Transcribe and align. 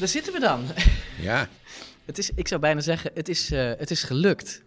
Daar 0.00 0.08
zitten 0.08 0.32
we 0.32 0.40
dan. 0.40 0.64
Ja, 1.20 1.48
Het 2.04 2.18
is, 2.18 2.30
ik 2.34 2.48
zou 2.48 2.60
bijna 2.60 2.80
zeggen, 2.80 3.10
het 3.14 3.28
is, 3.28 3.50
eh, 3.50 3.72
het 3.76 3.90
is 3.90 4.02
gelukt. 4.02 4.62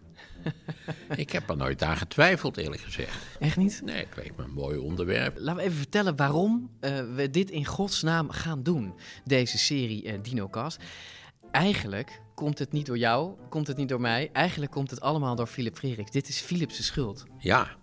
ik 1.16 1.30
heb 1.30 1.50
er 1.50 1.56
nooit 1.56 1.82
aan 1.82 1.96
getwijfeld, 1.96 2.56
eerlijk 2.56 2.82
gezegd. 2.82 3.16
Echt 3.40 3.56
niet? 3.56 3.80
Nee, 3.84 3.96
het 3.96 4.16
leek 4.16 4.36
me 4.36 4.42
een 4.44 4.50
mooi 4.50 4.78
onderwerp. 4.78 5.38
Laten 5.38 5.56
we 5.56 5.62
even 5.62 5.76
vertellen 5.76 6.16
waarom 6.16 6.70
eh, 6.80 6.92
we 7.14 7.30
dit 7.30 7.50
in 7.50 7.64
godsnaam 7.64 8.30
gaan 8.30 8.62
doen. 8.62 8.94
Deze 9.24 9.58
serie 9.58 10.04
eh 10.04 10.18
DinoCast. 10.22 10.82
Eigenlijk 11.50 12.20
komt 12.34 12.58
het 12.58 12.72
niet 12.72 12.86
door 12.86 12.98
jou, 12.98 13.34
komt 13.48 13.66
het 13.66 13.76
niet 13.76 13.88
door 13.88 14.00
mij. 14.00 14.30
Eigenlijk 14.32 14.72
komt 14.72 14.90
het 14.90 15.00
allemaal 15.00 15.34
door 15.36 15.46
Philip 15.46 15.76
Freriks. 15.76 16.10
Dit 16.10 16.28
is 16.28 16.40
Philips' 16.40 16.84
schuld. 16.86 17.24
Ja, 17.38 17.76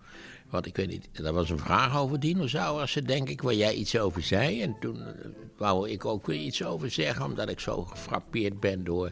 want 0.52 0.66
ik 0.66 0.76
weet 0.76 0.88
niet, 0.88 1.10
er 1.14 1.34
was 1.34 1.50
een 1.50 1.60
vraag 1.60 1.98
over 1.98 2.20
dinosaurussen, 2.20 3.06
denk 3.06 3.30
ik, 3.30 3.42
waar 3.42 3.54
jij 3.54 3.74
iets 3.74 3.98
over 3.98 4.22
zei. 4.22 4.62
En 4.62 4.76
toen 4.80 5.02
eh, 5.02 5.14
wou 5.58 5.90
ik 5.90 6.06
ook 6.06 6.26
weer 6.26 6.40
iets 6.40 6.64
over 6.64 6.92
zeggen, 6.92 7.26
omdat 7.26 7.50
ik 7.50 7.60
zo 7.60 7.84
gefrappeerd 7.84 8.60
ben 8.60 8.84
door 8.84 9.12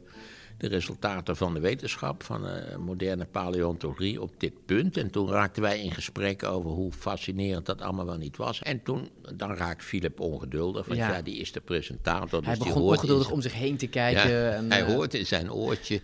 de 0.60 0.68
resultaten 0.68 1.38
van 1.38 1.54
de 1.54 1.60
wetenschap, 1.60 2.24
van 2.24 2.48
eh, 2.48 2.78
moderne 2.78 3.26
paleontologie 3.26 4.22
op 4.22 4.32
dit 4.38 4.54
punt. 4.66 4.98
En 4.98 5.12
toen 5.12 5.30
raakten 5.30 5.62
wij 5.62 5.82
in 5.82 5.92
gesprek 5.92 6.44
over 6.44 6.70
hoe 6.70 6.92
fascinerend 6.92 7.66
dat 7.66 7.82
allemaal 7.82 8.06
wel 8.06 8.18
niet 8.18 8.38
was. 8.38 8.62
En 8.62 8.84
toen, 8.84 9.10
dan 9.36 9.54
raakt 9.54 9.84
Philip 9.84 10.20
ongeduldig, 10.20 10.86
want 10.86 11.00
Ja. 11.00 11.10
ja, 11.10 11.22
die 11.22 11.38
is 11.38 11.52
de 11.52 11.60
presentator. 11.60 12.44
Hij 12.44 12.50
dus 12.50 12.58
die 12.58 12.68
begon 12.68 12.82
hoort 12.82 12.98
ongeduldig 12.98 13.32
om 13.32 13.42
zich 13.42 13.54
heen 13.54 13.78
te 13.78 13.88
kijken. 13.88 14.30
Ja, 14.30 14.52
en, 14.52 14.72
hij 14.72 14.82
eh, 14.82 14.94
hoort 14.94 15.14
in 15.14 15.26
zijn 15.26 15.52
oortje. 15.52 16.02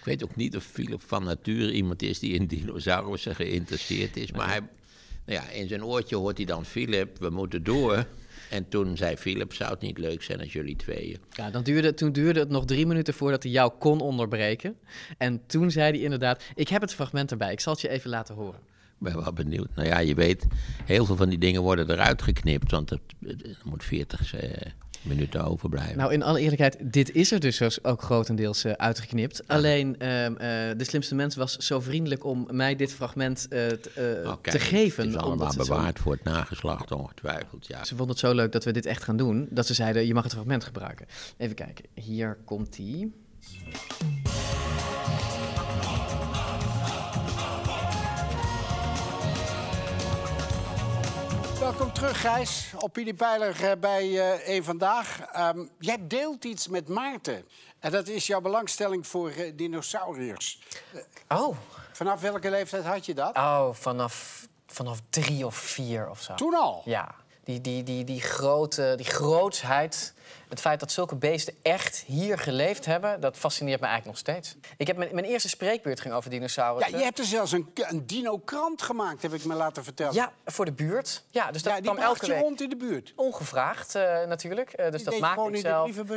Ik 0.00 0.06
weet 0.06 0.24
ook 0.24 0.36
niet 0.36 0.56
of 0.56 0.64
Philip 0.64 1.02
van 1.06 1.24
nature 1.24 1.72
iemand 1.72 2.02
is 2.02 2.18
die 2.18 2.34
in 2.34 2.46
dinosaurussen 2.46 3.34
geïnteresseerd 3.34 4.16
is. 4.16 4.32
Maar 4.32 4.48
hij, 4.48 4.60
nou 5.26 5.40
ja, 5.40 5.48
in 5.48 5.68
zijn 5.68 5.84
oortje 5.84 6.16
hoort 6.16 6.36
hij 6.36 6.46
dan 6.46 6.64
Philip, 6.64 7.18
we 7.18 7.30
moeten 7.30 7.64
door. 7.64 8.06
En 8.50 8.68
toen 8.68 8.96
zei 8.96 9.16
Philip, 9.16 9.52
zou 9.52 9.70
het 9.70 9.80
niet 9.80 9.98
leuk 9.98 10.22
zijn 10.22 10.40
als 10.40 10.52
jullie 10.52 10.76
tweeën? 10.76 11.18
Ja, 11.30 11.50
dan 11.50 11.62
duurde, 11.62 11.94
toen 11.94 12.12
duurde 12.12 12.40
het 12.40 12.48
nog 12.48 12.64
drie 12.64 12.86
minuten 12.86 13.14
voordat 13.14 13.42
hij 13.42 13.52
jou 13.52 13.72
kon 13.78 14.00
onderbreken. 14.00 14.76
En 15.18 15.46
toen 15.46 15.70
zei 15.70 15.90
hij 15.90 16.00
inderdaad, 16.00 16.42
ik 16.54 16.68
heb 16.68 16.80
het 16.80 16.94
fragment 16.94 17.30
erbij, 17.30 17.52
ik 17.52 17.60
zal 17.60 17.72
het 17.72 17.82
je 17.82 17.88
even 17.88 18.10
laten 18.10 18.34
horen. 18.34 18.60
Ik 18.80 19.06
ben 19.12 19.22
wel 19.22 19.32
benieuwd. 19.32 19.68
Nou 19.74 19.88
ja, 19.88 19.98
je 19.98 20.14
weet, 20.14 20.46
heel 20.84 21.04
veel 21.04 21.16
van 21.16 21.28
die 21.28 21.38
dingen 21.38 21.62
worden 21.62 21.90
eruit 21.90 22.22
geknipt. 22.22 22.70
Want 22.70 22.90
er 22.90 23.00
moet 23.64 23.84
40 23.84 24.34
eh, 24.34 24.72
minuten 25.02 25.44
overblijven. 25.44 25.96
Nou, 25.96 26.12
in 26.12 26.22
alle 26.22 26.40
eerlijkheid, 26.40 26.76
dit 26.80 27.12
is 27.12 27.32
er 27.32 27.40
dus 27.40 27.84
ook 27.84 28.02
grotendeels 28.02 28.64
eh, 28.64 28.72
uitgeknipt. 28.72 29.48
Alleen, 29.48 29.98
ehm, 29.98 30.32
eh, 30.36 30.48
de 30.76 30.84
slimste 30.84 31.14
mens 31.14 31.36
was 31.36 31.56
zo 31.56 31.80
vriendelijk 31.80 32.24
om 32.24 32.46
mij 32.50 32.76
dit 32.76 32.92
fragment 32.92 33.48
eh, 33.48 33.66
t- 33.66 33.90
Oh, 33.98 34.34
kijk, 34.40 34.56
te 34.56 34.58
geven. 34.58 35.04
Het 35.04 35.14
is 35.14 35.20
allemaal 35.20 35.52
zo- 35.52 35.58
bewaard 35.64 35.98
voor 35.98 36.12
het 36.12 36.24
nageslacht, 36.24 36.92
ongetwijfeld. 36.92 37.66
Ja. 37.66 37.78
Ze 37.84 37.88
vonden 37.96 38.08
het 38.08 38.18
zo 38.18 38.34
leuk 38.34 38.52
dat 38.52 38.64
we 38.64 38.72
dit 38.72 38.86
echt 38.86 39.02
gaan 39.02 39.16
doen, 39.16 39.46
dat 39.50 39.66
ze 39.66 39.74
zeiden, 39.74 40.06
je 40.06 40.14
mag 40.14 40.22
het 40.22 40.32
fragment 40.32 40.64
gebruiken. 40.64 41.06
Even 41.36 41.54
kijken, 41.54 41.84
hier 41.94 42.38
komt 42.44 42.76
die. 42.76 43.12
Welkom 51.70 51.92
terug, 51.92 52.20
Gijs. 52.20 52.72
Opiniepeiler 52.78 53.64
eh, 53.64 53.76
bij 53.80 54.18
eh 54.18 54.54
Eén 54.54 54.64
Vandaag. 54.64 55.20
Ehm, 55.20 55.66
jij 55.78 55.96
deelt 56.00 56.44
iets 56.44 56.68
met 56.68 56.88
Maarten. 56.88 57.48
En 57.78 57.90
dat 57.90 58.08
is 58.08 58.26
jouw 58.26 58.40
belangstelling 58.40 59.06
voor 59.06 59.30
eh, 59.30 59.52
dinosauriërs. 59.54 60.58
Oh, 61.28 61.56
Vanaf 61.92 62.20
welke 62.20 62.50
leeftijd 62.50 62.84
had 62.84 63.06
je 63.06 63.14
dat? 63.14 63.36
oh 63.36 63.68
vanaf, 63.72 64.46
vanaf 64.66 65.00
drie 65.10 65.46
of 65.46 65.56
vier 65.56 66.10
of 66.10 66.20
zo. 66.20 66.34
Toen 66.34 66.54
al? 66.54 66.82
Ja, 66.84 67.14
die, 67.44 67.60
die, 67.60 67.82
die, 67.82 68.04
die, 68.04 68.20
grote, 68.20 68.94
die 68.96 69.06
grootsheid. 69.06 70.14
Het 70.48 70.60
feit 70.60 70.80
dat 70.80 70.92
zulke 70.92 71.16
beesten 71.16 71.54
echt 71.62 72.02
hier 72.06 72.38
geleefd 72.38 72.84
hebben, 72.84 73.20
dat 73.20 73.36
fascineert 73.36 73.80
me 73.80 73.86
eigenlijk 73.86 74.16
nog 74.24 74.34
steeds. 74.34 74.56
Ik 74.76 74.86
heb 74.86 74.96
mijn, 74.96 75.14
mijn 75.14 75.26
eerste 75.26 75.48
spreekbeurt 75.48 76.00
ging 76.00 76.14
over 76.14 76.30
Ja, 76.32 76.36
dinosaurussen. 76.38 76.98
je 76.98 77.04
hebt 77.04 77.18
er 77.18 77.24
zelfs 77.24 77.52
een, 77.52 77.70
een 77.74 78.06
dino-krant 78.06 78.82
gemaakt, 78.82 79.22
heb 79.22 79.32
ik 79.34 79.44
me 79.44 79.54
laten 79.54 79.84
vertellen. 79.84 80.14
Ja, 80.14 80.32
voor 80.46 80.64
de 80.64 80.72
buurt. 80.72 81.22
Ja, 81.30 81.50
dus 81.50 81.62
dat 81.62 81.72
Ja, 81.72 81.80
die 81.80 81.90
kwam 81.90 82.04
elke 82.04 82.26
je 82.26 82.32
week. 82.32 82.40
rond 82.40 82.60
in 82.60 82.68
de 82.68 82.76
buurt. 82.76 83.12
Ongevraagd 83.16 83.94
eh, 83.94 84.02
natuurlijk. 84.26 84.72
Eh, 84.72 84.90
dus 84.90 85.02
Die 85.02 85.10
dat 85.10 85.20
maakte 85.20 85.40
ik 85.40 85.46
in 85.46 85.52
de 85.52 85.58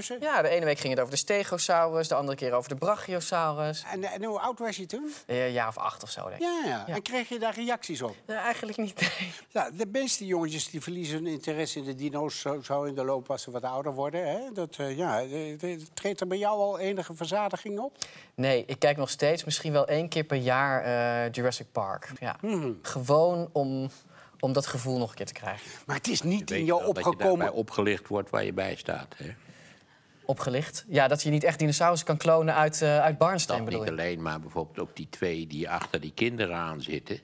zelf. 0.02 0.20
Ja, 0.20 0.42
de 0.42 0.50
ene 0.50 0.66
week 0.66 0.80
ging 0.80 0.90
het 0.94 1.00
over 1.02 1.12
de 1.14 1.20
Stegosaurus, 1.20 2.08
de 2.08 2.16
andere 2.16 2.38
keer 2.38 2.54
over 2.54 2.70
de 2.70 2.76
Brachiosaurus. 2.76 3.84
En, 3.92 4.04
en 4.04 4.24
hoe 4.24 4.40
oud 4.40 4.60
was 4.60 4.76
je 4.76 4.86
toen? 4.86 5.14
Eh, 5.26 5.46
Een 5.46 5.52
jaar 5.52 5.68
of 5.68 5.78
acht 5.78 6.04
of 6.04 6.10
zo, 6.10 6.22
denk 6.30 6.36
ik. 6.36 6.42
Ja, 6.42 6.62
ja. 6.66 6.84
Ja. 6.88 6.94
En 6.96 7.02
kreeg 7.02 7.30
je 7.30 7.40
daar 7.40 7.56
reacties 7.56 8.02
op? 8.02 8.16
Eh, 8.26 8.36
eigenlijk 8.36 8.78
niet. 8.78 9.00
nee. 9.02 9.32
Ja, 9.50 9.70
de 9.72 9.86
meeste 9.92 10.26
jongetjes 10.26 10.70
die 10.70 10.82
verliezen 10.82 11.16
hun 11.16 11.28
interesse 11.28 11.80
in 11.80 11.86
de 11.86 11.96
dino's 11.96 12.40
zo, 12.40 12.62
zo 12.62 12.84
in 12.84 12.96
de 12.96 13.04
loop 13.06 13.30
als 13.32 13.42
ze 13.42 13.52
wat 13.52 13.64
ouder 13.64 13.94
worden. 13.94 14.03
Hè? 14.12 14.52
Dat, 14.54 14.76
eh, 14.78 14.98
ja, 14.98 15.22
eh, 15.22 15.64
eh, 15.64 15.80
treedt 15.94 16.22
er 16.22 16.28
bij 16.28 16.38
jou 16.38 16.60
al 16.60 16.80
enige 16.80 17.16
verzadiging 17.16 17.80
op? 17.80 17.98
Nee, 18.36 18.64
ik 18.68 18.80
kijk 18.80 18.98
nog 18.98 19.10
steeds 19.10 19.44
misschien 19.44 19.72
wel 19.72 19.88
één 19.88 20.10
keer 20.10 20.24
per 20.24 20.38
jaar 20.38 20.84
eh, 20.84 21.32
Jurassic 21.32 21.68
Park. 21.72 22.12
Ja. 22.20 22.36
Gewoon 22.82 23.50
om, 23.52 23.90
om 24.40 24.54
dat 24.54 24.66
gevoel 24.66 24.98
nog 24.98 25.10
een 25.10 25.16
keer 25.16 25.26
te 25.26 25.34
krijgen. 25.34 25.72
Maar 25.86 25.96
het 25.96 26.08
is 26.08 26.22
niet 26.22 26.52
in 26.52 26.66
jou 26.66 26.82
wel 26.84 26.94
dat 26.94 27.04
je 27.04 27.10
daarbij 27.10 27.28
opgekomen. 27.30 27.54
opgelicht 27.60 28.08
wordt 28.08 28.30
waar 28.30 28.44
je 28.46 28.54
bij 28.54 28.76
staat. 28.76 29.16
Hè? 29.18 29.30
Opgelicht. 30.26 30.86
Ja, 30.88 31.08
dat 31.08 31.24
je 31.24 31.30
niet 31.30 31.44
echt 31.44 31.60
dinosaurus 31.60 32.04
kan 32.04 32.18
klonen 32.18 32.56
uit, 32.56 32.82
eh 32.82 33.00
uit 33.00 33.18
Barnsteen, 33.18 33.56
Dat 33.56 33.66
bedoel 33.66 33.80
niet 33.80 33.90
je? 33.90 33.96
alleen, 33.96 34.22
maar 34.22 34.40
bijvoorbeeld 34.40 34.80
ook 34.80 34.96
die 34.96 35.08
twee 35.10 35.48
die 35.48 35.70
achter 35.70 36.00
die 36.02 36.12
kinderen 36.14 36.56
aan 36.56 36.82
zitten. 36.82 37.20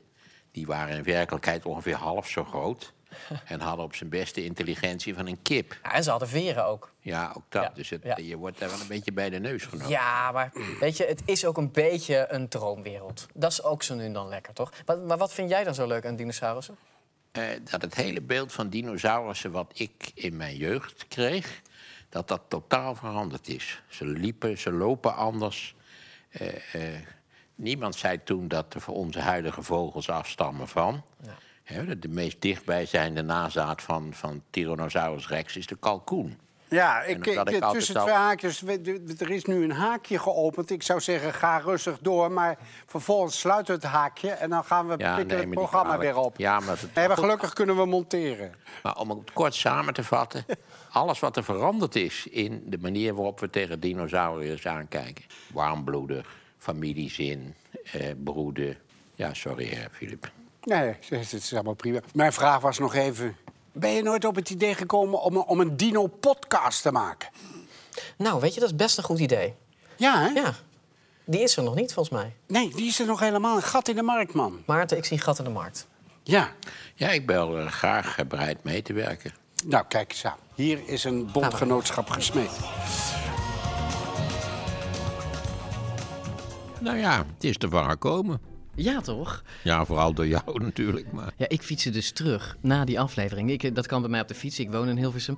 Die 0.52 0.66
waren 0.66 0.98
in 0.98 1.04
werkelijkheid 1.04 1.66
ongeveer 1.66 1.96
half 1.96 2.28
zo 2.28 2.44
groot. 2.44 2.94
En 3.46 3.60
hadden 3.60 3.86
op 3.86 3.96
zijn 3.96 4.10
beste 4.10 4.44
intelligentie 4.44 5.16
van 5.16 5.28
een 5.28 5.42
kip. 5.42 5.78
Ja, 5.84 5.94
en 5.94 6.04
ze 6.04 6.10
hadden 6.10 6.28
veren 6.28 6.66
ook. 6.66 6.94
Ja, 7.00 7.34
ook 7.38 7.44
dat. 7.50 7.64
Ja, 7.64 7.70
Dus 7.70 7.90
het, 7.90 8.04
ja. 8.04 8.18
je 8.18 8.38
wordt 8.38 8.60
daar 8.60 8.70
wel 8.70 8.80
een 8.80 8.88
beetje 8.88 9.12
bij 9.12 9.30
de 9.30 9.40
neus 9.40 9.66
genomen. 9.66 9.90
Ja, 9.90 10.32
maar 10.32 10.52
weet 10.80 10.98
je, 10.98 11.06
het 11.06 11.22
is 11.26 11.46
ook 11.46 11.58
een 11.58 11.72
beetje 11.72 12.26
een 12.30 12.48
droomwereld. 12.48 13.28
Dat 13.34 13.52
is 13.52 13.64
ook 13.64 13.84
zo 13.84 13.96
nu 13.96 14.06
en 14.06 14.14
dan 14.14 14.28
lekker, 14.28 14.54
toch? 14.54 14.72
Maar, 14.86 14.98
maar 14.98 15.18
wat 15.18 15.34
vind 15.34 15.50
jij 15.50 15.64
dan 15.64 15.74
zo 15.74 15.88
leuk 15.88 16.06
aan 16.06 16.16
dinosaurussen? 16.16 16.78
Eh, 17.32 17.44
dat 17.72 17.82
het 17.82 17.96
hele 17.96 18.22
beeld 18.22 18.54
van 18.54 18.70
dinosaurussen 18.70 19.52
wat 19.52 19.72
ik 19.76 20.12
in 20.14 20.38
mijn 20.38 20.56
jeugd 20.56 21.08
kreeg... 21.08 21.62
dat 22.10 22.28
dat 22.28 22.42
totaal 22.48 22.96
veranderd 22.96 23.48
is. 23.48 23.82
Ze 23.88 24.06
liepen, 24.06 24.58
ze 24.58 24.72
lopen 24.72 25.16
anders. 25.16 25.76
Eh, 26.30 26.76
eh, 26.96 27.02
niemand 27.56 27.96
zei 27.96 28.24
toen 28.24 28.48
dat 28.48 28.74
er 28.74 28.82
voor 28.82 28.96
onze 28.96 29.20
huidige 29.20 29.62
vogels 29.62 30.10
afstammen 30.10 30.68
van. 30.68 31.04
Hè, 31.74 32.00
de- 32.00 32.08
meest 32.08 32.42
dichtbijzijnde 32.42 33.22
nazaat 33.22 33.82
van, 33.82 34.14
van 34.14 34.44
Tyrannosaurus 34.50 35.28
rex 35.28 35.56
is 35.58 35.68
de 35.68 35.76
kalkoen. 35.76 36.38
Ja, 36.68 37.02
ik, 37.02 37.26
ik- 37.26 37.64
tussen 37.72 37.96
al- 37.96 38.04
twee 38.04 38.16
haakjes, 38.16 38.62
er 39.18 39.30
is 39.30 39.46
nu 39.46 39.64
een 39.64 39.72
haakje 39.72 40.20
geopend. 40.20 40.70
Ik 40.70 40.84
zou 40.84 41.00
zeggen, 41.02 41.34
ga 41.34 41.58
rustig 41.58 41.98
door. 42.02 42.32
Maar 42.32 42.58
vervolgens 42.86 43.40
sluiten 43.40 43.76
we 43.80 43.82
het 43.86 43.92
haakje 43.96 44.30
en 44.30 44.50
dan 44.50 44.64
gaan 44.64 44.86
we 44.88 44.92
het 45.04 45.50
programma 45.50 45.98
weer 45.98 46.18
op. 46.18 46.38
Ja, 46.38 46.60
maar 46.60 46.80
het- 46.80 46.96
Nee, 46.96 47.08
maar 47.08 47.18
gelukkig 47.18 47.54
kunnen 47.54 47.76
we 47.76 47.86
monteren. 47.86 48.52
Maar 48.84 48.98
om 48.98 49.10
het 49.10 49.32
kort 49.34 49.56
samen 49.56 49.94
te 49.94 50.04
vatten... 50.04 50.46
alles 50.92 51.20
wat 51.20 51.38
er 51.38 51.44
veranderd 51.44 51.96
is 51.96 52.28
in 52.28 52.64
de 52.66 52.78
manier 52.78 53.14
waarop 53.16 53.40
we 53.40 53.50
tegen 53.50 53.80
dinosauriërs 53.80 54.68
aankijken... 54.68 55.26
warmbloedig, 55.54 56.28
familiezin, 56.58 57.56
eh, 57.92 58.02
broeden... 58.24 58.78
Ja, 59.16 59.34
sorry, 59.34 59.66
hè, 59.68 59.86
Filip. 59.92 60.32
Nee, 60.64 60.96
het 61.10 61.34
is 61.34 61.54
allemaal 61.54 61.74
prima. 61.74 62.00
Mijn 62.14 62.34
vraag 62.34 62.60
was 62.62 62.80
nog 62.80 62.96
even... 62.96 63.36
Ben 63.72 63.90
je 63.92 64.04
nooit 64.04 64.26
op 64.26 64.36
het 64.36 64.50
idee 64.50 64.74
gekomen 64.76 65.22
om, 65.22 65.36
een- 65.36 65.46
om 65.46 65.60
een 65.60 65.78
dino-podcast 65.78 66.82
te 66.82 66.92
maken? 66.92 67.30
Nou, 68.18 68.40
weet 68.40 68.54
je, 68.54 68.60
dat 68.60 68.70
is 68.70 68.76
best 68.76 68.98
een 68.98 69.04
goed 69.04 69.20
idee. 69.20 69.54
Ja, 69.96 70.20
hè? 70.22 70.28
Ja, 70.28 70.54
die 71.26 71.42
is 71.42 71.58
er 71.58 71.64
nog 71.64 71.76
niet, 71.76 71.94
volgens 71.94 72.16
mij. 72.22 72.34
Nee, 72.48 72.70
die 72.76 72.88
is 72.88 73.00
er 73.00 73.06
nog 73.06 73.20
helemaal 73.20 73.56
een 73.56 73.62
gat 73.64 73.88
in 73.88 73.96
de 73.96 74.02
markt, 74.02 74.34
man. 74.34 74.64
Maarten, 74.66 74.98
ik 74.98 75.06
zie 75.06 75.18
gat 75.20 75.38
in 75.38 75.44
de 75.44 75.50
markt. 75.50 75.88
Ja. 76.24 76.52
Ja, 76.96 77.10
ik 77.10 77.26
ben 77.26 77.56
er 77.56 77.72
graag 77.72 78.18
eh, 78.18 78.26
bereid 78.26 78.64
mee 78.64 78.82
te 78.82 78.94
werken. 78.94 79.34
Nou, 79.66 79.86
kijk 79.88 80.12
eens 80.12 80.26
aan. 80.26 80.38
Hier 80.56 80.80
is 80.86 81.04
een 81.04 81.32
bondgenootschap 81.32 82.10
gesmeed. 82.10 82.52
Nou 86.80 86.98
ja, 86.98 87.18
het 87.18 87.44
is 87.44 87.58
ervan 87.58 87.90
gekomen. 87.90 88.42
Ja, 88.84 89.02
toch? 89.02 89.44
Ja, 89.64 89.86
vooral 89.86 90.14
door 90.14 90.28
jou 90.28 90.64
natuurlijk. 90.64 91.12
Maar 91.12 91.34
Ja, 91.38 91.50
ik 91.50 91.62
fietste 91.62 91.90
dus 91.90 92.12
terug 92.12 92.58
na 92.62 92.86
die 92.86 93.00
aflevering. 93.00 93.52
Ik, 93.52 93.76
dat 93.76 93.88
kan 93.88 94.02
bij 94.02 94.10
mij 94.10 94.22
op 94.22 94.28
de 94.28 94.36
fiets. 94.36 94.60
Ik 94.60 94.72
woon 94.72 94.90
in 94.90 94.98
Hilversum. 94.98 95.38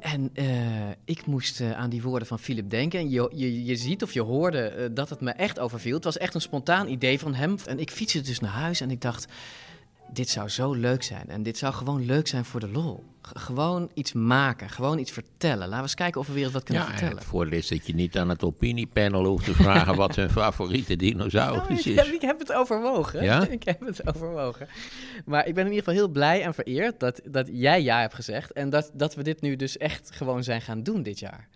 En 0.00 0.30
eh, 0.34 0.88
ik 1.04 1.26
moest 1.26 1.60
eh, 1.60 1.72
aan 1.72 1.90
die 1.90 2.02
woorden 2.02 2.28
van 2.28 2.38
Philip 2.38 2.70
denken. 2.70 2.98
En 2.98 3.10
je, 3.10 3.30
je, 3.34 3.64
je 3.64 3.76
ziet 3.76 4.02
of 4.02 4.12
je 4.12 4.22
hoorde 4.22 4.58
eh, 4.58 4.88
dat 4.92 5.08
het 5.08 5.20
me 5.20 5.30
echt 5.30 5.58
overviel. 5.58 5.94
Het 5.94 6.04
was 6.04 6.18
echt 6.18 6.34
een 6.34 6.40
spontaan 6.40 6.88
idee 6.88 7.18
van 7.18 7.34
hem. 7.34 7.56
En 7.66 7.78
ik 7.78 7.90
fietste 7.90 8.20
dus 8.20 8.40
naar 8.40 8.50
huis 8.50 8.80
en 8.80 8.90
ik 8.90 9.00
dacht... 9.00 9.26
Dit 10.12 10.28
zou 10.28 10.48
zo 10.48 10.72
leuk 10.72 11.02
zijn. 11.02 11.28
En 11.28 11.42
dit 11.42 11.58
zou 11.58 11.74
gewoon 11.74 12.04
leuk 12.06 12.28
zijn 12.28 12.44
voor 12.44 12.60
de 12.60 12.68
lol. 12.68 13.04
G- 13.22 13.30
gewoon 13.34 13.90
iets 13.94 14.12
maken. 14.12 14.70
Gewoon 14.70 14.98
iets 14.98 15.10
vertellen. 15.10 15.58
Laten 15.58 15.76
we 15.76 15.82
eens 15.82 15.94
kijken 15.94 16.20
of 16.20 16.26
we 16.26 16.32
weer 16.32 16.50
wat 16.50 16.62
kunnen 16.62 16.82
ja, 16.82 16.88
en 16.88 16.94
vertellen. 16.96 17.18
het 17.20 17.30
voordeel 17.30 17.58
is 17.58 17.68
dat 17.68 17.86
je 17.86 17.94
niet 17.94 18.18
aan 18.18 18.28
het 18.28 18.42
opiniepanel 18.44 19.24
hoeft 19.24 19.44
te 19.44 19.54
vragen 19.54 19.96
wat 19.96 20.16
hun 20.16 20.30
favoriete 20.30 20.96
dinosaurus 20.96 21.68
Nou, 21.68 21.78
ik, 21.78 21.84
heb, 21.96 22.04
is. 22.06 22.12
ik 22.12 22.20
heb 22.20 22.38
het 22.38 22.52
overwogen. 22.52 23.22
Ja? 23.24 23.46
Ik 23.58 23.62
heb 23.62 23.80
het 23.80 24.06
overwogen. 24.08 24.68
Maar 25.24 25.46
ik 25.46 25.54
ben 25.54 25.64
in 25.66 25.70
ieder 25.72 25.84
geval 25.84 26.00
heel 26.04 26.12
blij 26.12 26.42
en 26.42 26.54
vereerd 26.54 27.00
dat, 27.00 27.20
dat 27.24 27.48
jij 27.52 27.82
ja 27.82 28.00
hebt 28.00 28.14
gezegd. 28.14 28.52
En 28.52 28.70
dat, 28.70 28.90
dat 28.94 29.14
we 29.14 29.22
dit 29.22 29.40
nu 29.40 29.56
dus 29.56 29.76
echt 29.76 30.10
gewoon 30.12 30.44
zijn 30.44 30.60
gaan 30.60 30.82
doen 30.82 31.02
dit 31.02 31.18
jaar. 31.18 31.48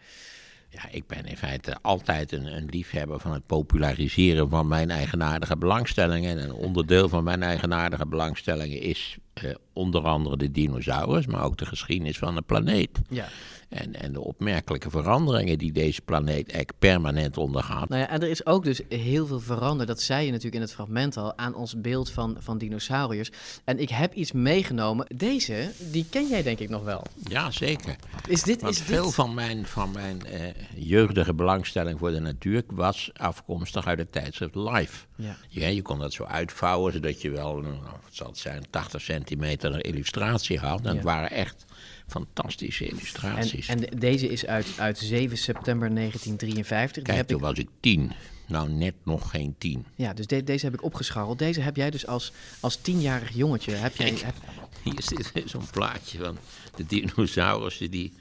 Ja, 0.74 0.88
ik 0.90 1.06
ben 1.06 1.26
in 1.26 1.36
feite 1.36 1.76
altijd 1.82 2.32
een, 2.32 2.56
een 2.56 2.68
liefhebber 2.70 3.20
van 3.20 3.32
het 3.32 3.46
populariseren 3.46 4.48
van 4.48 4.68
mijn 4.68 4.90
eigenaardige 4.90 5.56
belangstellingen. 5.56 6.38
En 6.38 6.44
een 6.44 6.52
onderdeel 6.52 7.08
van 7.08 7.24
mijn 7.24 7.42
eigenaardige 7.42 8.06
belangstellingen 8.06 8.80
is 8.80 9.18
eh, 9.34 9.54
onder 9.72 10.02
andere 10.02 10.36
de 10.36 10.50
dinosaurus, 10.50 11.26
maar 11.26 11.44
ook 11.44 11.56
de 11.56 11.66
geschiedenis 11.66 12.18
van 12.18 12.34
de 12.34 12.42
planeet. 12.42 13.00
Ja. 13.08 13.28
En, 13.68 13.94
en 13.94 14.12
de 14.12 14.20
opmerkelijke 14.20 14.90
veranderingen 14.90 15.58
die 15.58 15.72
deze 15.72 16.00
planeet 16.00 16.34
eigenlijk 16.34 16.78
permanent 16.78 17.36
ondergaat. 17.36 17.88
Nou 17.88 18.00
ja, 18.00 18.08
en 18.08 18.22
er 18.22 18.28
is 18.28 18.46
ook 18.46 18.64
dus 18.64 18.80
heel 18.88 19.26
veel 19.26 19.40
veranderd. 19.40 19.88
Dat 19.88 20.00
zei 20.00 20.24
je 20.24 20.30
natuurlijk 20.30 20.56
in 20.56 20.60
het 20.60 20.72
fragment 20.72 21.16
al 21.16 21.38
aan 21.38 21.54
ons 21.54 21.80
beeld 21.80 22.10
van, 22.10 22.36
van 22.38 22.58
dinosauriërs. 22.58 23.30
En 23.64 23.78
ik 23.78 23.88
heb 23.88 24.14
iets 24.14 24.32
meegenomen. 24.32 25.06
Deze, 25.14 25.70
die 25.78 26.06
ken 26.10 26.28
jij 26.28 26.42
denk 26.42 26.58
ik 26.58 26.68
nog 26.68 26.84
wel. 26.84 27.02
Ja, 27.28 27.50
zeker. 27.50 27.96
Is 28.28 28.42
dit, 28.42 28.60
Want 28.60 28.72
is 28.72 28.78
dit... 28.78 28.86
veel 28.86 29.10
van 29.10 29.34
mijn, 29.34 29.66
van 29.66 29.90
mijn 29.90 30.26
eh, 30.26 30.40
jeugdige 30.74 31.34
belangstelling 31.34 31.98
voor 31.98 32.10
de 32.10 32.20
natuur 32.20 32.62
was 32.66 33.10
afkomstig 33.16 33.86
uit 33.86 33.98
het 33.98 34.12
tijdschrift 34.12 34.54
Life. 34.54 35.06
Ja. 35.16 35.36
Ja, 35.48 35.66
je 35.66 35.82
kon 35.82 35.98
dat 35.98 36.12
zo 36.12 36.24
uitvouwen, 36.24 36.92
zodat 36.92 37.22
je 37.22 37.30
wel, 37.30 37.56
nou, 37.56 37.80
wat 37.82 38.00
zal 38.10 38.26
het 38.26 38.38
zijn, 38.38 38.64
80 38.70 39.02
centimeter 39.28 39.74
een 39.74 39.80
illustratie 39.80 40.58
had. 40.58 40.78
En 40.80 40.88
Ja. 40.90 40.94
het 40.94 41.04
waren 41.04 41.30
echt 41.30 41.64
fantastische 42.06 42.84
En, 42.84 42.90
illustraties. 42.90 43.68
en 43.68 43.78
de- 43.80 43.96
deze 43.98 44.28
is 44.28 44.46
uit, 44.46 44.66
uit 44.78 44.98
7 44.98 45.38
september 45.38 45.90
1953. 45.90 46.94
Die 46.94 47.02
Kijk, 47.02 47.16
heb 47.16 47.26
toen 47.28 47.36
ik, 47.38 47.42
was 47.44 47.58
ik 47.58 47.68
tien. 47.80 48.12
Nou, 48.46 48.68
net 48.70 48.94
nog 49.04 49.30
geen 49.30 49.54
tien. 49.58 49.84
ja, 49.96 50.12
dus 50.14 50.26
de- 50.26 50.44
deze 50.44 50.64
heb 50.64 50.74
ik 50.74 50.82
opgescharreld. 50.82 51.38
Deze 51.38 51.60
heb 51.60 51.76
jij 51.76 51.90
dus 51.90 52.06
als, 52.06 52.32
als 52.60 52.76
tienjarig 52.76 53.34
jongetje. 53.34 53.72
Heb 53.72 53.96
jij, 53.96 54.08
heb, 54.24 54.34
Hier 54.82 54.94
zit 55.02 55.32
zo'n 55.44 55.70
plaatje 55.70 56.18
van 56.18 56.38
de 56.76 56.86
dinosaurussen 56.86 57.90
die 57.90 58.12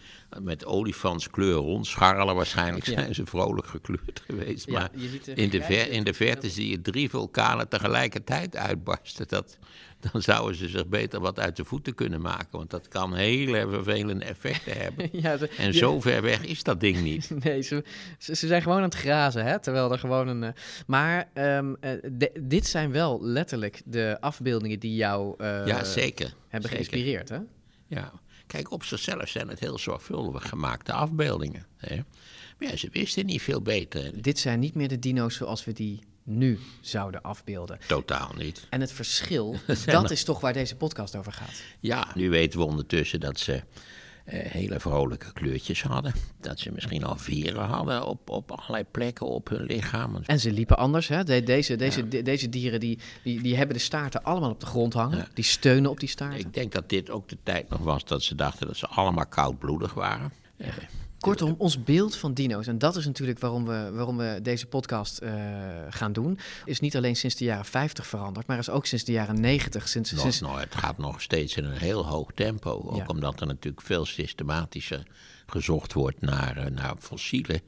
met 0.41 0.65
olifantskleur 0.65 1.53
rondscharrelen. 1.55 2.35
Waarschijnlijk 2.35 2.85
Ja. 2.85 2.93
zijn 2.93 3.15
ze 3.15 3.25
vrolijk 3.25 3.67
gekleurd 3.67 4.21
geweest. 4.25 4.65
Ja, 4.65 4.73
maar 4.79 4.89
in, 5.35 5.49
de 5.49 5.61
ver, 5.61 5.91
in 5.91 6.03
de 6.03 6.13
verte 6.13 6.49
zie 6.49 6.69
je 6.69 6.81
drie 6.81 7.09
vulkanen 7.09 7.67
tegelijkertijd 7.69 8.55
uitbarsten. 8.55 9.27
Dat, 9.27 9.57
dan 10.11 10.21
zouden 10.21 10.55
ze 10.55 10.67
zich 10.67 10.87
beter 10.87 11.19
wat 11.19 11.39
uit 11.39 11.55
de 11.55 11.65
voeten 11.65 11.95
kunnen 11.95 12.21
maken. 12.21 12.47
Want 12.57 12.69
dat 12.69 12.87
kan 12.87 13.13
hele 13.15 13.67
vervelende 13.69 14.25
effecten 14.25 14.77
hebben. 14.77 15.09
ja, 15.21 15.37
ze- 15.37 15.49
En 15.57 15.73
zo 15.73 16.01
ver 16.01 16.21
weg 16.21 16.43
is 16.45 16.63
dat 16.63 16.79
ding 16.79 17.01
niet. 17.11 17.29
Nee, 17.43 17.61
ze, 17.61 17.83
ze, 18.17 18.35
ze 18.35 18.47
zijn 18.47 18.61
gewoon 18.61 18.77
aan 18.77 18.83
het 18.83 18.95
grazen, 18.95 19.45
hè? 19.45 19.59
terwijl 19.59 19.91
er 19.91 19.99
gewoon 19.99 20.27
een... 20.27 20.43
eh, 20.43 20.49
maar 20.87 21.29
ehm, 21.33 21.73
eh, 21.79 21.91
de- 22.11 22.31
dit 22.41 22.67
zijn 22.67 22.91
wel 22.91 23.23
letterlijk 23.23 23.81
de 23.85 24.17
afbeeldingen 24.19 24.79
die 24.79 24.95
jou 24.95 25.35
eh, 25.37 25.65
ja, 25.67 25.83
zeker. 25.83 26.33
hebben 26.47 26.69
zeker. 26.69 26.69
geïnspireerd, 26.69 27.29
hè? 27.29 27.37
Ja. 27.87 28.11
Kijk, 28.47 28.71
op 28.71 28.83
zichzelf 28.83 29.29
zijn 29.29 29.47
het 29.47 29.59
heel 29.59 29.77
zorgvuldig 29.77 30.49
gemaakte 30.49 30.91
afbeeldingen. 30.93 31.65
Hè? 31.77 31.95
Maar 32.59 32.69
ja, 32.69 32.75
ze 32.75 32.89
wisten 32.91 33.25
niet 33.25 33.41
veel 33.41 33.61
beter. 33.61 34.21
Dit 34.21 34.39
zijn 34.39 34.59
niet 34.59 34.75
meer 34.75 34.87
de 34.87 34.99
dino's 34.99 35.35
zoals 35.35 35.65
we 35.65 35.71
die 35.73 35.99
nu 36.23 36.59
zouden 36.81 37.21
afbeelden. 37.21 37.79
Totaal 37.87 38.31
niet. 38.37 38.67
En 38.69 38.81
het 38.81 38.91
verschil, 38.91 39.55
dat 39.85 40.11
is 40.11 40.23
toch 40.23 40.39
waar 40.39 40.53
deze 40.53 40.75
podcast 40.75 41.15
over 41.15 41.31
gaat. 41.33 41.61
Ja, 41.79 42.07
nu 42.15 42.29
weten 42.29 42.59
we 42.59 42.65
ondertussen 42.65 43.19
dat 43.19 43.39
ze 43.39 43.53
eh, 44.25 44.51
hele 44.51 44.79
vrolijke 44.79 45.33
kleurtjes 45.33 45.81
hadden. 45.83 46.13
Dat 46.41 46.59
ze 46.59 46.71
misschien 46.71 47.03
al 47.03 47.15
veren 47.17 47.63
hadden 47.65 48.05
op, 48.05 48.29
op 48.29 48.51
allerlei 48.51 48.83
plekken 48.91 49.25
op 49.27 49.49
hun 49.49 49.63
lichaam. 49.65 50.17
En 50.25 50.39
ze 50.39 50.51
liepen 50.51 50.77
anders, 50.77 51.07
hè? 51.07 51.23
De- 51.23 51.43
deze, 51.43 51.75
deze, 51.75 52.07
de- 52.07 52.21
deze 52.21 52.49
dieren 52.49 52.79
die, 52.79 52.99
die, 53.23 53.41
die 53.41 53.55
hebben 53.57 53.75
de 53.75 53.81
staarten 53.81 54.23
allemaal 54.23 54.49
op 54.51 54.59
de 54.59 54.65
grond 54.65 54.93
hangen. 54.93 55.17
Ja. 55.17 55.27
Die 55.33 55.43
steunen 55.43 55.91
op 55.91 55.99
die 55.99 56.09
staarten. 56.09 56.39
Ik 56.39 56.53
denk 56.53 56.71
dat 56.71 56.89
dit 56.89 57.09
ook 57.09 57.29
de 57.29 57.37
tijd 57.43 57.69
nog 57.69 57.79
was 57.79 58.05
dat 58.05 58.23
ze 58.23 58.35
dachten 58.35 58.67
dat 58.67 58.77
ze 58.77 58.87
allemaal 58.87 59.25
koudbloedig 59.25 59.93
waren. 59.93 60.31
Eh, 60.57 60.67
Kortom, 61.23 61.55
ons 61.57 61.83
beeld 61.83 62.15
van 62.15 62.33
dino's, 62.33 62.67
en 62.67 62.77
dat 62.77 62.95
is 62.95 63.05
natuurlijk 63.05 63.39
waarom 63.39 63.65
we, 63.65 63.91
waarom 63.93 64.17
we 64.17 64.39
deze 64.41 64.65
podcast 64.65 65.17
eh, 65.17 65.33
gaan 65.89 66.13
doen, 66.13 66.39
is 66.65 66.79
niet 66.79 66.95
alleen 66.97 67.15
sinds 67.15 67.35
de 67.35 67.45
jaren 67.45 67.65
50 67.65 68.07
veranderd, 68.07 68.47
maar 68.47 68.57
is 68.57 68.69
ook 68.69 68.85
sinds 68.85 69.03
de 69.03 69.11
jaren 69.11 69.41
90. 69.41 69.87
Sinds, 69.87 70.11
nog, 70.11 70.21
sinds, 70.21 70.39
nou, 70.41 70.59
het 70.59 70.75
gaat 70.75 70.97
nog 70.97 71.21
steeds 71.21 71.55
in 71.57 71.63
een 71.63 71.77
heel 71.77 72.05
hoog 72.05 72.31
tempo. 72.35 72.69
Ook 72.85 72.95
Ja. 72.97 73.05
omdat 73.07 73.41
er 73.41 73.47
natuurlijk 73.47 73.85
veel 73.85 74.05
systematischer 74.05 75.03
gezocht 75.45 75.93
wordt 75.93 76.21
naar, 76.21 76.57
eh, 76.57 76.71
naar 76.71 76.95
fossielen. 76.99 77.61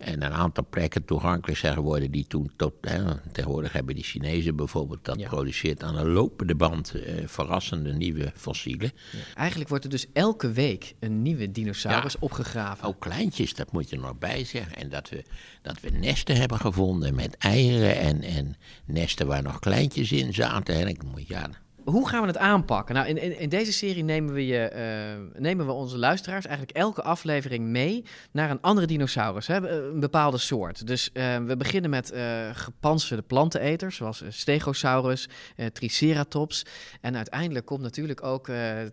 En 0.00 0.22
een 0.22 0.32
aantal 0.32 0.66
plekken 0.70 1.04
toegankelijk 1.04 1.58
zijn 1.58 1.74
geworden 1.74 2.10
die 2.10 2.26
toen 2.26 2.50
tot. 2.56 2.74
Hè, 2.80 3.02
tegenwoordig 3.32 3.72
hebben 3.72 3.94
die 3.94 4.04
Chinezen 4.04 4.56
bijvoorbeeld 4.56 5.04
dat 5.04 5.18
Ja. 5.20 5.28
produceert 5.28 5.82
aan 5.82 5.96
een 5.96 6.08
lopende 6.08 6.54
band 6.54 6.94
eh, 6.94 7.14
verrassende 7.26 7.92
nieuwe 7.92 8.32
fossielen. 8.36 8.92
Eigenlijk 9.34 9.68
wordt 9.68 9.84
er 9.84 9.90
dus 9.90 10.06
elke 10.12 10.52
week 10.52 10.94
een 11.00 11.22
nieuwe 11.22 11.50
dinosaurus 11.50 12.12
Ja. 12.12 12.18
opgegraven. 12.20 12.86
Ook 12.88 13.00
kleintjes, 13.00 13.54
dat 13.54 13.72
moet 13.72 13.90
je 13.90 13.96
er 13.96 14.02
nog 14.02 14.18
bij 14.18 14.44
zeggen. 14.44 14.76
En 14.76 14.88
dat 14.88 15.08
we, 15.08 15.24
dat 15.62 15.80
we 15.80 15.90
nesten 15.90 16.36
hebben 16.36 16.58
gevonden 16.58 17.14
met 17.14 17.36
eieren 17.36 17.98
en, 17.98 18.22
en 18.22 18.56
nesten 18.84 19.26
waar 19.26 19.42
nog 19.42 19.58
kleintjes 19.58 20.12
in 20.12 20.34
zaten. 20.34 20.74
En 20.74 20.88
ik 20.88 21.02
moet 21.02 21.28
ja, 21.28 21.50
Hoe 21.84 22.08
gaan 22.08 22.20
we 22.20 22.26
het 22.26 22.36
aanpakken? 22.36 22.94
Nou, 22.94 23.06
in, 23.06 23.22
in, 23.22 23.38
in 23.38 23.48
deze 23.48 23.72
serie 23.72 24.04
nemen 24.04 24.34
we, 24.34 24.46
je, 24.46 24.58
eh, 24.58 25.40
nemen 25.40 25.66
we 25.66 25.72
onze 25.72 25.98
luisteraars 25.98 26.46
eigenlijk 26.46 26.76
elke 26.76 27.02
aflevering 27.02 27.66
mee 27.66 28.04
naar 28.30 28.50
een 28.50 28.60
andere 28.60 28.86
dinosaurus, 28.86 29.46
hè? 29.46 29.68
een 29.68 30.00
bepaalde 30.00 30.38
soort. 30.38 30.86
Dus 30.86 31.12
eh, 31.12 31.36
we 31.36 31.56
beginnen 31.56 31.90
met 31.90 32.10
eh 32.10 32.48
gepantserde 32.52 33.22
planteneters, 33.22 33.96
zoals 33.96 34.22
eh, 34.22 34.30
Stegosaurus, 34.30 35.28
eh, 35.56 35.66
Triceratops. 35.66 36.64
En 37.00 37.16
uiteindelijk 37.16 37.66
komt 37.66 37.80
natuurlijk 37.80 38.22
ook 38.22 38.48
eh, 38.48 38.82
eh, 38.82 38.90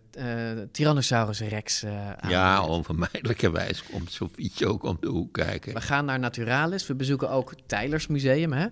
Tyrannosaurus 0.72 1.39
rex 1.39 1.84
eh, 1.84 2.12
aan. 2.12 2.29
ja, 2.29 2.65
onvermijdelijkerwijs 2.65 3.84
komt 3.84 4.12
Sofietje 4.12 4.67
ook 4.67 4.84
om 4.84 4.98
de 5.00 5.08
hoek 5.08 5.34
kijken. 5.34 5.74
We 5.74 5.82
gaan 5.82 6.06
naar 6.06 6.20
Naturalis. 6.20 6.88
We 6.88 6.96
bezoeken 6.96 7.29
ook 7.29 7.53
Tylers 7.65 8.08
Museum. 8.08 8.51
Hè? 8.53 8.67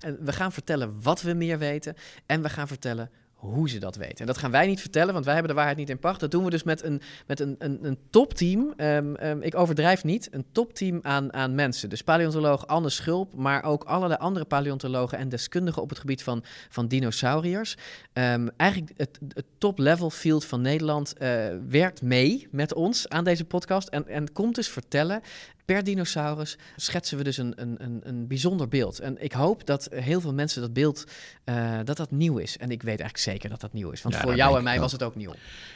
En 0.00 0.18
we 0.20 0.32
gaan 0.32 0.52
vertellen 0.52 1.02
wat 1.02 1.22
we 1.22 1.32
meer 1.32 1.58
weten. 1.58 1.94
En 2.26 2.42
we 2.42 2.48
gaan 2.48 2.68
vertellen 2.68 3.10
hoe 3.36 3.68
ze 3.68 3.78
dat 3.78 3.96
weten. 3.96 4.18
En 4.18 4.26
dat 4.26 4.38
gaan 4.38 4.50
wij 4.50 4.66
niet 4.66 4.80
vertellen, 4.80 5.12
want 5.12 5.24
wij 5.24 5.34
hebben 5.34 5.50
de 5.50 5.56
waarheid 5.56 5.78
niet 5.78 5.90
in 5.90 5.98
pacht. 5.98 6.20
Dat 6.20 6.30
doen 6.30 6.44
we 6.44 6.50
dus 6.50 6.62
met 6.62 6.82
een, 6.82 7.00
met 7.26 7.40
een, 7.40 7.54
een, 7.58 7.78
een 7.82 7.98
topteam. 8.10 8.72
Ehm, 8.76 9.14
ehm, 9.14 9.40
ik 9.40 9.54
overdrijf 9.54 10.04
niet. 10.04 10.28
Een 10.30 10.44
topteam 10.52 10.98
aan, 11.02 11.32
aan 11.32 11.54
mensen. 11.54 11.88
Dus 11.88 12.02
paleontoloog 12.02 12.66
Anne 12.66 12.88
Schulp, 12.88 13.34
maar 13.34 13.64
ook 13.64 13.84
allerlei 13.84 14.20
andere 14.20 14.44
paleontologen 14.44 15.18
en 15.18 15.28
deskundigen 15.28 15.82
op 15.82 15.88
het 15.88 15.98
gebied 15.98 16.22
van, 16.22 16.44
van 16.68 16.88
dinosauriërs. 16.88 17.76
Ehm, 18.12 18.48
eigenlijk 18.56 18.92
het, 18.96 19.18
top-level 19.58 20.10
field 20.10 20.44
van 20.44 20.60
Nederland 20.60 21.18
eh, 21.18 21.46
werkt 21.68 22.02
mee 22.02 22.48
met 22.50 22.74
ons 22.74 23.08
aan 23.08 23.24
deze 23.24 23.44
podcast. 23.44 23.88
En, 23.88 24.08
en 24.08 24.32
komt 24.32 24.54
dus 24.54 24.68
vertellen 24.68 25.22
per 25.66 25.84
dinosaurus 25.84 26.56
schetsen 26.76 27.18
we 27.18 27.24
dus 27.24 27.36
een, 27.36 27.52
een, 27.56 27.74
een, 27.78 28.00
een 28.02 28.26
bijzonder 28.26 28.68
beeld. 28.68 28.98
En 28.98 29.22
ik 29.22 29.32
hoop 29.32 29.66
dat 29.66 29.88
heel 29.94 30.20
veel 30.20 30.34
mensen 30.34 30.60
dat 30.60 30.72
beeld, 30.72 31.04
eh, 31.44 31.78
dat 31.84 31.96
dat 31.96 32.10
nieuw 32.10 32.36
is. 32.38 32.56
En 32.58 32.70
ik 32.70 32.82
weet 32.82 33.00
eigenlijk 33.00 33.18
zeker 33.18 33.48
dat 33.48 33.60
dat 33.60 33.72
nieuw 33.72 33.90
is. 33.90 34.02
Want 34.02 34.14
Ja, 34.14 34.20
voor 34.20 34.36
jou 34.36 34.56
en 34.56 34.62
mij 34.64 34.74
ook. 34.74 34.80
was 34.80 34.92
het 34.92 35.02
ook 35.02 35.14
nieuw. 35.16 35.32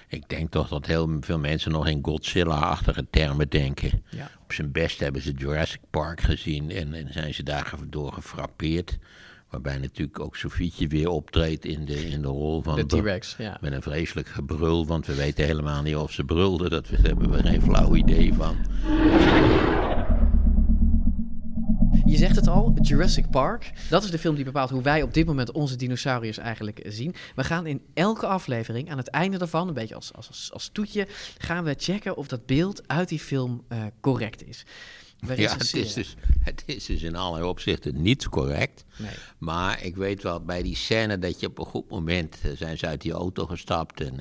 Ik 0.08 0.28
denk 0.28 0.50
toch 0.50 0.68
dat 0.68 0.86
heel 0.86 1.16
veel 1.20 1.38
mensen 1.38 1.72
nog 1.72 1.86
in 1.88 1.98
Godzilla-achtige 2.02 3.06
termen 3.10 3.48
denken. 3.48 4.04
Ja. 4.10 4.30
Op 4.42 4.52
zijn 4.52 4.72
best 4.72 5.00
hebben 5.00 5.22
ze 5.22 5.32
Jurassic 5.32 5.80
Park 5.90 6.20
gezien 6.20 6.70
en, 6.70 6.94
en 6.94 7.12
zijn 7.12 7.34
ze 7.34 7.42
daardoor 7.42 8.12
gefrappeerd. 8.12 8.98
Waarbij 9.50 9.78
natuurlijk 9.78 10.20
ook 10.20 10.36
Sofietje 10.36 10.86
weer 10.86 11.08
optreedt 11.08 11.64
in 11.64 11.84
de, 11.84 12.08
in 12.08 12.22
de 12.22 12.28
rol 12.28 12.62
van... 12.62 12.76
De 12.76 12.86
T-Rex, 12.86 13.34
ja. 13.38 13.58
Met 13.60 13.72
een 13.72 13.82
vreselijk 13.82 14.28
gebrul, 14.28 14.86
want 14.86 15.06
we 15.06 15.14
weten 15.14 15.44
helemaal 15.44 15.82
niet 15.82 15.96
of 15.96 16.12
ze 16.12 16.24
brulde. 16.24 16.68
Dat 16.68 16.88
we- 16.88 16.96
daar 16.96 17.04
hebben 17.06 17.30
we 17.30 17.42
geen 17.42 17.62
flauw 17.62 17.94
idee 17.94 18.34
van. 18.34 18.56
Je 22.10 22.16
zegt 22.16 22.36
het 22.36 22.48
al, 22.48 22.74
Jurassic 22.82 23.30
Park. 23.30 23.72
Dat 23.88 24.04
is 24.04 24.10
de 24.10 24.18
film 24.18 24.34
die 24.34 24.44
bepaalt 24.44 24.70
hoe 24.70 24.82
wij 24.82 25.02
op 25.02 25.14
dit 25.14 25.26
moment 25.26 25.52
onze 25.52 25.76
dinosauriërs 25.76 26.38
eigenlijk 26.38 26.78
eh, 26.78 26.92
zien. 26.92 27.14
We 27.34 27.44
gaan 27.44 27.66
in 27.66 27.82
elke 27.94 28.26
aflevering, 28.26 28.90
aan 28.90 28.96
het 28.96 29.08
einde 29.08 29.38
daarvan, 29.38 29.68
een 29.68 29.74
beetje 29.74 29.94
als, 29.94 30.12
als, 30.14 30.50
als 30.52 30.70
toetje, 30.72 31.06
gaan 31.38 31.64
we 31.64 31.74
checken 31.78 32.16
of 32.16 32.28
dat 32.28 32.46
beeld 32.46 32.88
uit 32.88 33.08
die 33.08 33.18
film 33.18 33.64
uh, 33.68 33.82
correct 34.00 34.46
is. 34.46 34.64
Ja, 35.36 35.52
het 35.52 35.74
is, 35.74 35.94
dus, 35.94 36.16
het 36.40 36.62
is 36.66 36.86
dus 36.86 37.02
in 37.02 37.16
allerlei 37.16 37.48
opzichten 37.48 38.02
niet 38.02 38.28
correct. 38.28 38.84
Nee. 38.96 39.10
Maar 39.38 39.84
ik 39.84 39.96
weet 39.96 40.22
wel 40.22 40.40
bij 40.40 40.62
die 40.62 40.76
scène 40.76 41.18
dat 41.18 41.40
je 41.40 41.46
op 41.46 41.58
een 41.58 41.64
goed 41.64 41.90
moment 41.90 42.36
uh, 42.46 42.52
zijn 42.56 42.78
ze 42.78 42.86
uit 42.86 43.00
die 43.00 43.12
auto 43.12 43.46
gestapt 43.46 44.00
en 44.00 44.20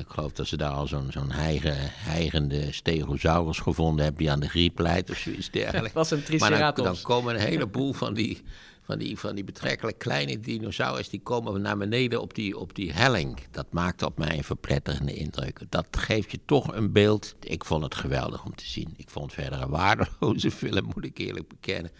ik 0.00 0.08
geloof 0.08 0.32
dat 0.32 0.46
ze 0.46 0.56
daar 0.56 0.70
al 0.70 0.86
zo'n 0.86 1.06
zo'n 1.10 1.30
heigende 1.30 2.72
stegosaurus 2.72 3.58
gevonden 3.58 4.04
hebben 4.04 4.22
die 4.22 4.30
aan 4.30 4.40
de 4.40 4.48
griep 4.48 4.78
leidt 4.78 5.10
of 5.10 5.16
zoiets 5.16 5.50
dergelijks. 5.60 5.92
was 5.92 6.10
een 6.10 6.22
triceratops. 6.22 6.82
Maar 6.82 6.94
dan, 6.94 7.02
komen 7.02 7.34
een 7.34 7.40
heleboel 7.40 7.92
van 7.92 8.14
die, 8.14 8.42
van 8.82 8.98
die, 8.98 9.18
van 9.18 9.34
die 9.34 9.44
betrekkelijk 9.44 9.98
kleine 9.98 10.40
dinosaurus, 10.40 11.08
die 11.08 11.20
komen 11.20 11.62
naar 11.62 11.76
beneden 11.76 12.20
op 12.20 12.34
die, 12.34 12.58
op 12.58 12.74
die 12.74 12.92
helling. 12.92 13.38
Dat 13.50 13.66
maakt 13.70 14.02
op 14.02 14.18
mij 14.18 14.36
een 14.36 14.44
verpletterende 14.44 15.14
indruk. 15.14 15.60
Dat 15.68 15.86
geeft 15.90 16.30
je 16.30 16.38
toch 16.44 16.74
een 16.74 16.92
beeld. 16.92 17.34
Ik 17.40 17.64
vond 17.64 17.82
het 17.82 17.94
geweldig 17.94 18.44
om 18.44 18.54
te 18.54 18.66
zien. 18.66 18.94
Ik 18.96 19.10
vond 19.10 19.24
het 19.32 19.40
verder 19.40 19.62
een 19.62 19.70
waardeloze 19.70 20.50
film, 20.60 20.84
moet 20.94 21.04
ik 21.04 21.18
eerlijk 21.18 21.48
bekennen. 21.48 21.90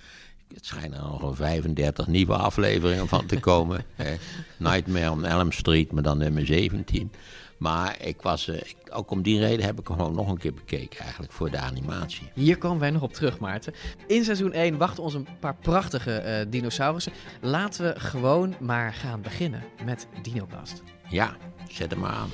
Het 0.54 0.66
schijnen 0.66 0.98
er 0.98 1.04
nog 1.04 1.22
een 1.22 1.34
35 1.34 2.06
nieuwe 2.06 2.36
afleveringen 2.36 3.08
van 3.08 3.26
te 3.26 3.40
komen. 3.40 3.84
Nightmare 4.58 5.10
on 5.10 5.24
Elm 5.24 5.52
Street, 5.52 5.92
maar 5.92 6.02
dan 6.02 6.18
nummer 6.18 6.46
17. 6.46 7.12
Maar 7.56 7.96
ik 8.00 8.22
was, 8.22 8.48
uh, 8.48 8.56
ik, 8.56 8.76
ook 8.92 9.10
om 9.10 9.22
die 9.22 9.38
reden 9.38 9.64
heb 9.64 9.80
ik 9.80 9.88
hem 9.88 9.96
gewoon 9.96 10.14
nog 10.14 10.28
een 10.28 10.38
keer 10.38 10.54
bekeken 10.54 11.00
eigenlijk 11.00 11.32
voor 11.32 11.50
de 11.50 11.58
animatie. 11.58 12.30
Hier 12.34 12.58
komen 12.58 12.78
wij 12.78 12.90
nog 12.90 13.02
op 13.02 13.12
terug, 13.12 13.38
Maarten. 13.38 13.74
In 14.06 14.24
seizoen 14.24 14.52
1 14.52 14.76
wachten 14.76 15.02
ons 15.02 15.14
een 15.14 15.28
paar 15.40 15.56
prachtige 15.56 16.22
uh, 16.26 16.50
dinosaurussen. 16.50 17.12
Laten 17.40 17.84
we 17.84 18.00
gewoon 18.00 18.54
maar 18.60 18.92
gaan 18.92 19.20
beginnen 19.20 19.62
met 19.84 20.06
DinoCast. 20.22 20.82
Ja, 21.08 21.36
zet 21.68 21.90
hem 21.90 22.00
maar 22.00 22.10
aan. 22.10 22.30